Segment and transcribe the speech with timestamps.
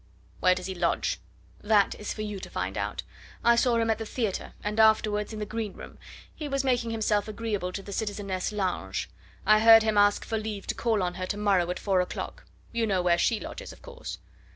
[0.39, 1.19] "Where does he lodge?"
[1.61, 3.03] "That is for you to find out.
[3.43, 5.99] I saw him at the theatre, and afterwards in the green room;
[6.33, 9.05] he was making himself agreeable to the citizeness Lange.
[9.45, 12.45] I heard him ask for leave to call on her to morrow at four o'clock.
[12.71, 14.17] You know where she lodges, of course!"